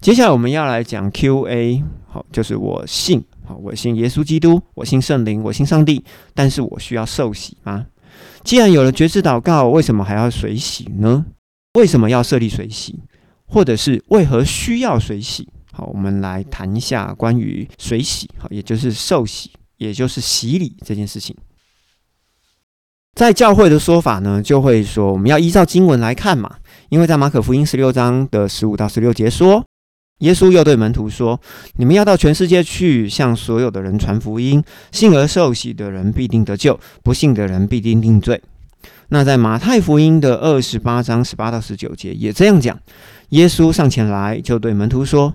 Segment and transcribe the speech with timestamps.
[0.00, 7.86] 接下来我们要来讲 Q&A，好，就是我信，好，我信耶稣基督，我信圣灵，我信上帝，但是我需要受洗吗？
[8.44, 11.26] 既然有了觉知祷告，为什么还要水洗呢？
[11.74, 13.00] 为什么要设立水洗？
[13.46, 15.48] 或者是为何需要水洗？
[15.72, 21.36] 好，我们来谈一下关于水洗，好，也就是受洗，也就是洗礼这件事情。
[23.14, 26.58] 在教会的说法呢，就会说我们要依照经文来看嘛，
[26.88, 29.64] 因为在马可福音十六章的十五到十六节说，
[30.18, 31.40] 耶稣又对门徒说
[31.78, 38.42] ：“你们要到全世界去，向所有的人传福音，信而受洗的人必定得救，不信的人必定定罪。”
[39.10, 42.78] 那在马太福音的二十八章十八到十九节也这样讲，
[43.30, 45.34] 耶稣上前来就对门徒说。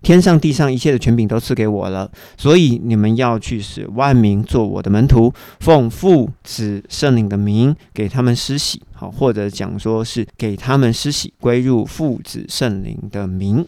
[0.00, 13.66] 天上地上一切的权柄都赐给我了，所以你们要去使万民做我的门徒，奉父子圣灵的名给他们施洗，好，或者讲说是给他们施洗归入父子圣灵的名。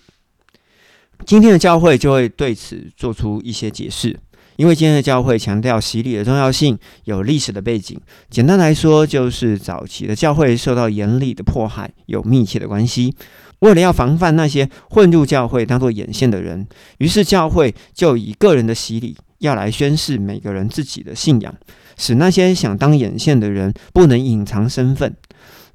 [1.25, 4.19] 今天的教会就会对此做出一些解释，
[4.57, 7.99] 因为今天的教会强调洗礼的重要性，有历史的背景。
[8.29, 13.15] 简单来说，就是早期的教会受到严厉的迫害，有密切的关系。
[13.61, 16.67] 为了要防范那些混入教会当做眼线的人，
[16.99, 21.55] 于是教会就以个人的洗礼要来宣示每个人自己的信仰，
[21.97, 25.15] 使那些想当眼线的人不能隐藏身份。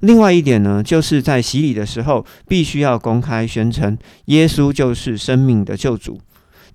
[0.00, 6.20] 另外一点呢，就是在洗礼的时候，必须要公开宣称耶稣就是生命的救主。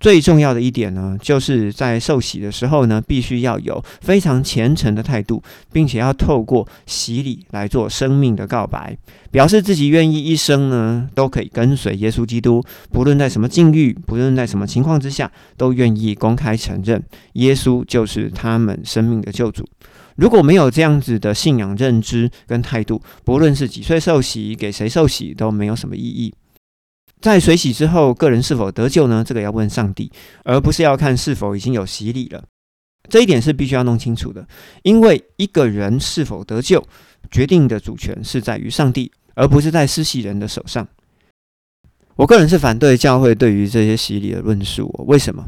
[0.00, 5.40] 最重要的一点呢，就是在受洗的时候呢，必须要有非常虔诚的态度，
[5.72, 8.98] 并且要透过洗礼来做生命的告白，
[9.30, 17.00] 表示自己愿意一生呢都可以跟随耶稣基督，不论在什么境遇，不论在什么情况之下，都愿意公开承认
[17.34, 19.64] 耶稣就是他们生命的救主。
[20.16, 26.34] 如果没有这样子的信仰认知跟态度，不论是几岁受洗，给谁受洗，都没有什么意义。
[27.20, 29.22] 在水洗之后，个人是否得救呢？
[29.24, 30.10] 这个要问上帝，
[30.44, 32.44] 而不是要看是否已经有洗礼了。
[33.08, 34.46] 这一点是必须要弄清楚的，
[34.82, 36.84] 因为一个人是否得救，
[37.30, 40.86] 决定的主权是在于上帝，而不是在施洗人的手上。
[42.16, 44.92] 我个人是反对教会对于这些洗礼的论述。
[45.06, 45.44] 为什么？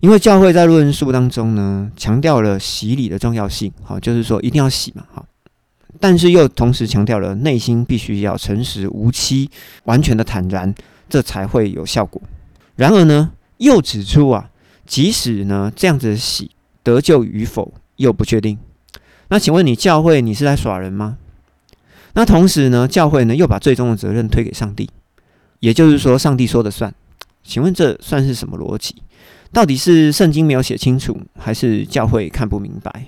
[0.00, 5.26] 因为教会在论述当中呢，强调了洗礼的重要性，好，就是说一定要洗嘛，好。
[6.00, 9.50] 但是又同时强调了内心必须要诚实无欺，
[9.84, 10.74] 完全的坦然。
[11.06, 12.20] 这才会有效果。
[12.76, 14.50] 然而呢，又指出啊，
[14.86, 16.50] 即使呢这样子洗
[16.82, 18.58] 得救与否又不确定。
[19.28, 21.18] 那请问你教会你是在耍人吗？
[22.14, 24.88] 那同时呢，教会呢又把最终的责任推给上帝，
[25.64, 26.94] 也就是说上帝说的算。
[27.42, 28.96] 请问这算是什么逻辑？
[29.50, 33.06] 到底是圣经没有写清楚，还是教会看不明白？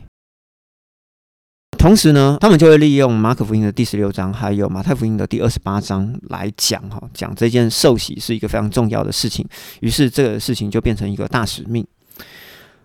[1.77, 9.47] 同时呢，他们就会利用马可福音的第十六章，还有马太福音的第二十八章来讲哈，讲这件受洗是一个非常重要的事情。
[9.81, 11.87] 于是这个事情就变成一个大使命。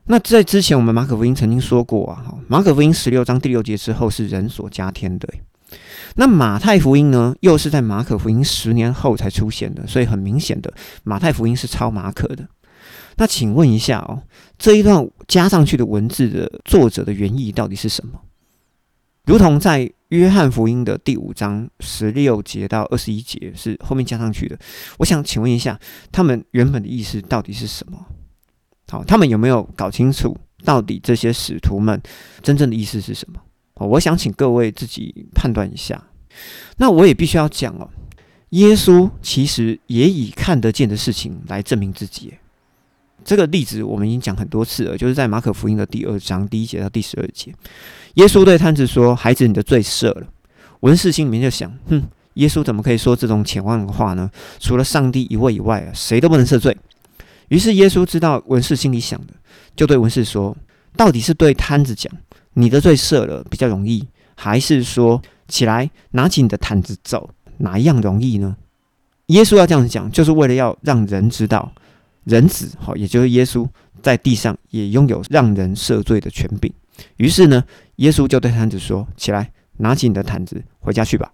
[0.05, 5.29] 那在之前，我们马可福音曾经说过啊，马可福音十六章第六节之后是人所加添的。
[6.16, 10.73] 那马太福音呢，又是在马可福音十年后才出现的，所以很明显的，
[11.03, 12.47] 马太福音是抄马可的。
[13.17, 14.23] 那请问一下哦，
[14.57, 18.19] 这一段加上去的文字的作者的原意到底是什么？
[19.25, 24.57] 如同在约翰福音的第五章十六节到二十一节是后面加上去的，
[24.97, 25.79] 我想请问一下，
[26.11, 28.05] 他们原本的意思到底是什么？
[28.89, 30.35] 好，他们有没有搞清楚
[30.66, 32.01] 到底这些使徒们
[32.41, 33.39] 真正的意思是什么？
[33.85, 36.01] 我想请各位自己判断一下。
[36.77, 37.89] 那我也必须要讲哦，
[38.49, 42.33] 耶稣其实也以看得见的事情来证明自己。
[43.23, 47.53] 这个例子我们已经讲很多次了，就是在马可福音的第二章第一节到第十二节，
[48.15, 50.27] 耶稣对摊子说：“孩子，你的罪赦了。”
[50.81, 52.01] 文士心里面就想：“哼，
[52.33, 54.27] 耶稣怎么可以说这种浅妄的话呢？
[54.59, 56.75] 除了上帝一位以外啊，谁都不能赦罪。”
[57.49, 59.33] 于是耶稣知道文士心里想的，
[59.75, 60.57] 就对文士说
[60.97, 62.11] ：“到底是对摊子讲
[62.53, 68.56] 你的罪赦了比较容易，还是说起来拿起你的毯子走，哪一样容易呢？”
[69.28, 71.72] 耶稣要这样讲，就是为了要让人知道。
[72.23, 73.67] 人子，好，也就是耶稣，
[74.03, 76.72] 在地上也拥有让人赦罪的权柄。
[77.17, 77.64] 于是呢，
[77.96, 81.31] 耶稣就对摊子说：“起来，拿起你的毯子回家去吧。”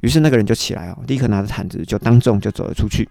[0.00, 3.08] 于是那个人就起来哦，立刻拿着毯子就当众就走了出去。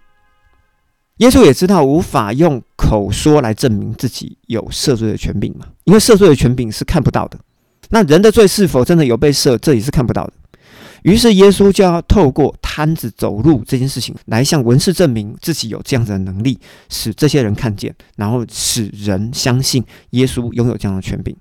[1.18, 7.38] 耶稣也知道无法用口说来证明自己有赦罪的权柄嘛，因为赦罪的权柄是看不到的。
[7.90, 10.32] 那人的罪是否真的有被赦，这也是看不到的。
[11.02, 16.58] 于是耶稣就要透过摊子走路这件事情来向文士证明自己有这样子的能力，
[16.88, 21.36] 使这些人看见，然后使人相信耶稣拥有这样的权柄。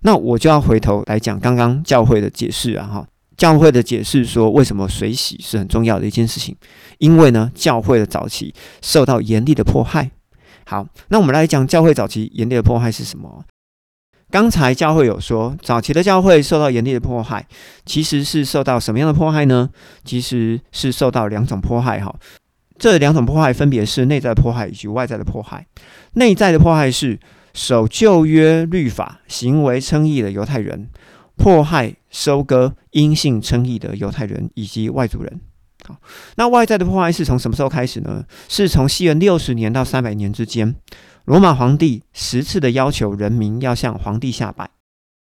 [0.00, 3.06] 那我就要回头来讲刚刚教会的解释啊，哈，
[3.36, 6.56] 教会的解释说，为什么水洗是很重要的一件事情？
[6.98, 8.52] 因为呢，教会的早期
[8.82, 10.10] 受到严厉的迫害。
[10.66, 13.44] 好，那我们来讲教会早期严厉的迫害是什么？
[14.32, 17.46] 刚才教会有说，早期的教会受到严厉的迫害，
[17.84, 19.68] 其实是受到什么样的迫害呢？
[20.06, 22.14] 其实是受到两种迫害哈。
[22.78, 25.66] 这两种迫害分别是内在迫害以及外在的迫害。
[26.14, 27.20] 内在的迫害是
[27.52, 30.88] 守旧约律法、行为称义的犹太人。
[31.36, 35.40] 迫害收割阴性称义的犹太人以及外族人。
[35.86, 35.96] 好，
[36.36, 38.24] 那外在的迫害是从什么时候开始呢？
[38.48, 40.74] 是从西元六十年到三百年之间，
[41.24, 44.68] 罗马皇帝十次的要求人民要向皇帝下拜，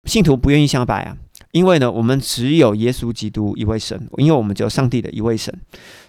[0.03, 1.17] 信徒不愿意下拜啊，
[1.51, 5.53] 因为呢，我们只有耶稣基督一位神，因为我们只有上帝的一位神，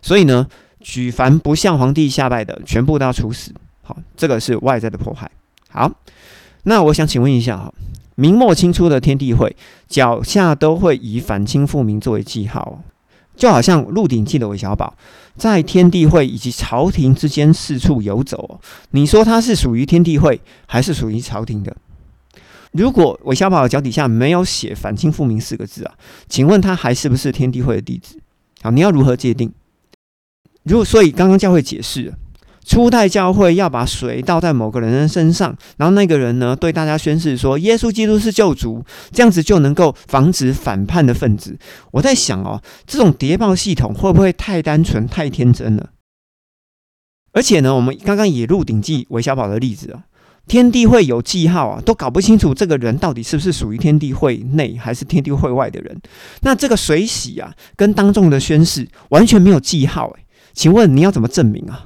[0.03, 0.49] 所以呢，
[0.81, 3.53] 举凡不向皇帝下拜的，全部都要处死。
[3.83, 5.31] 好，这个是外在的迫害。
[5.69, 5.93] 好，
[6.65, 7.73] 那我想请问一下哈。
[8.19, 9.55] 明末清初的天地会
[9.87, 12.83] 脚下都会以反清复明作为记号，
[13.37, 14.97] 就好像《鹿鼎记》的韦小宝
[15.37, 18.61] 在天地会以及朝廷之间四处游走哦。
[18.91, 21.77] 你说他是属于天地会还是属于朝廷的？
[22.73, 25.95] 如果韦小宝脚底下没有写“反清复明”四个字啊，
[26.29, 28.19] 请问他还是不是天地会的弟子？
[28.63, 29.53] 好，你要如何界定？
[30.65, 32.13] 如果所以刚刚教会解释。
[32.67, 41.57] 初代教会要把水倒在某个人的身上，然后那个人呢对大家宣誓说耶稣基督是救主，这样子就能够防止反叛的分子。
[41.93, 45.91] 我在想哦，这种谍报系统会不会太单纯、太天真了？
[47.33, 50.03] 而且呢，我们刚刚也《鹿鼎记》韦小宝的例子啊，
[50.49, 56.01] 天地会有记号啊，都搞不清楚这个人到底是不是属于天地会内还是天地会外的人。
[56.41, 61.85] 那这个水洗啊，跟当众的宣誓完全没有记号，诶，请问你要怎么证明啊？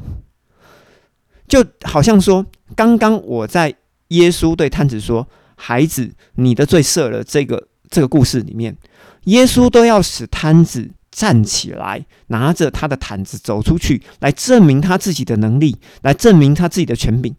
[1.51, 3.75] 就好像说，刚刚我在
[4.09, 5.27] 耶稣对摊子说
[5.57, 8.77] ：“孩子，你的罪赦了。”这个这个故事里面，
[9.25, 17.35] 耶稣都要使摊子站起来，拿着他的毯子走出去，来证明他自己的能力，来证明他自己的权柄。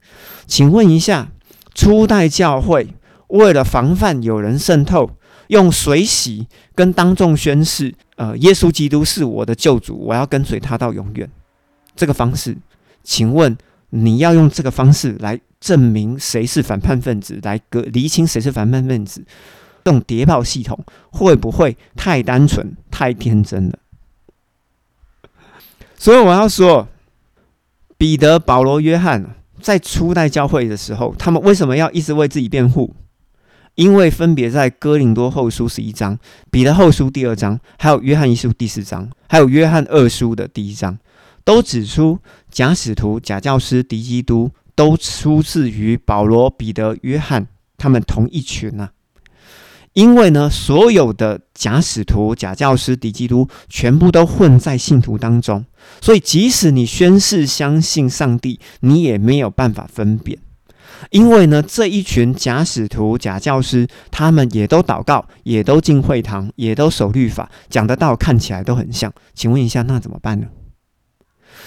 [0.46, 1.31] 请问一下，
[1.74, 2.94] 初代教会
[3.30, 5.12] 为了防范有人渗透，
[5.48, 11.31] 用水洗跟当众宣誓：“呃，耶稣基督是我的救主，我要跟随他到永远。”
[11.96, 12.58] 这个方式，
[13.06, 13.58] 请问？
[13.91, 19.23] 你要用这个方式来证明谁是反叛分子，来隔厘清谁是反叛分子，
[19.83, 23.77] 这种谍报系统会不会太单纯、太天真了？
[25.97, 26.88] 所以我要说，
[27.97, 32.95] 彼得、保罗、约翰在初代教会的时候，他们为什么要一直为自己辩护？
[33.75, 36.17] 因为分别在哥林多后书十一章、
[36.49, 40.97] 彼得后书第二章，还有约翰一书第四章，还有约翰二书的第一章。
[41.43, 47.47] 都指出假使徒、假教师、敌基督都出自于保罗、彼得、约翰
[47.77, 48.91] 他们同一群啊。
[49.93, 55.65] 因为呢，所有的假使徒、假教师、敌基督全部都混在信徒当中，
[55.99, 60.39] 所以即使你宣誓相信上帝，你也没有办法分辨。
[61.09, 69.11] 因为呢，这一群假使徒、假教师，他们也都祷告，也都进会堂，也都守律法，讲的道看起来都很像。
[69.33, 70.47] 请问一下，那怎么办呢？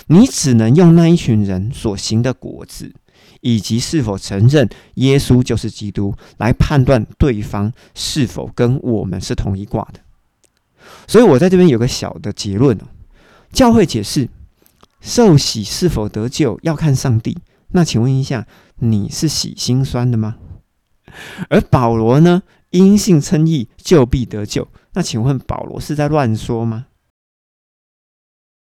[0.06, 2.92] 你只能用那一群人所行的果子，
[3.40, 10.00] 以及是否承认耶稣就是基督，来判断对方是否跟我们是同一卦的。
[11.06, 12.84] 所以我在这边有个小的结论哦：
[13.52, 14.28] 教会解释
[15.00, 17.38] 受洗是否得救要看上帝。
[17.68, 18.46] 那请问一下，
[18.76, 20.36] 你是洗心酸的吗？
[21.48, 22.42] 而保罗呢？
[22.70, 24.66] 因信称义就必得救。
[24.94, 26.86] 那请问保罗是在乱说吗？